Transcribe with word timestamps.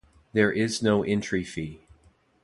There 0.33 0.51
is 0.51 0.81
no 0.81 1.03
entry 1.03 1.43
fee. 1.43 1.83